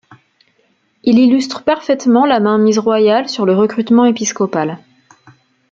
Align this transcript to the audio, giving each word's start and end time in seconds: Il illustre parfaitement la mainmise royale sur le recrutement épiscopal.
Il 1.03 1.19
illustre 1.19 1.63
parfaitement 1.63 2.25
la 2.25 2.39
mainmise 2.39 2.79
royale 2.79 3.29
sur 3.29 3.45
le 3.45 3.53
recrutement 3.55 4.05
épiscopal. 4.05 4.79